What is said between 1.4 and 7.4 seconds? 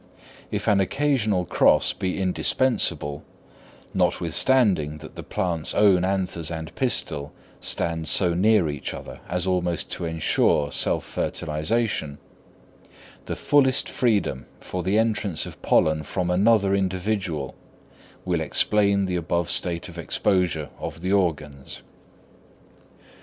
cross be indispensable, notwithstanding that the plant's own anthers and pistil